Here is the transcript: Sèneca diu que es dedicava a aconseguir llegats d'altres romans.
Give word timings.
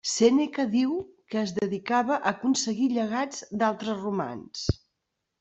Sèneca 0.11 0.63
diu 0.69 0.95
que 1.33 1.39
es 1.41 1.53
dedicava 1.57 2.15
a 2.15 2.31
aconseguir 2.31 2.89
llegats 2.97 3.45
d'altres 3.61 3.95
romans. 4.09 4.67